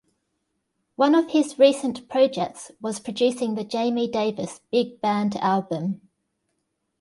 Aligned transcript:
One 0.95 1.13
of 1.13 1.29
his 1.29 1.59
recent 1.59 2.09
projects 2.09 2.71
was 2.81 2.99
producing 2.99 3.53
the 3.53 3.63
Jamie 3.63 4.07
Davis 4.07 4.59
big 4.71 4.99
band 4.99 5.35
album. 5.35 6.01